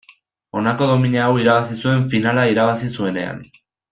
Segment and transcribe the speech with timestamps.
[0.59, 3.47] Honako domina hau irabazi zuen finala irabazi zuenean.